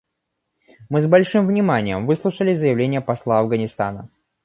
Мы 0.89 1.03
с 1.03 1.05
большим 1.05 1.45
вниманием 1.45 2.07
выслушали 2.07 2.55
заявление 2.55 3.01
посла 3.01 3.39
Афганистана. 3.41 4.09